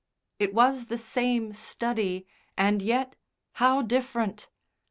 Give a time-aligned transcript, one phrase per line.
[0.39, 2.25] It was the same study,
[2.57, 3.15] and yet
[3.51, 4.49] how different!